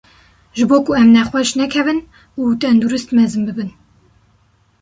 Ji 0.59 0.63
bo 0.69 0.77
ku 0.85 0.91
em 1.01 1.09
nexweş 1.15 1.49
nekevin 1.59 1.99
û 2.39 2.43
tendurist 2.61 3.09
mezin 3.17 3.43
bibin. 3.47 3.69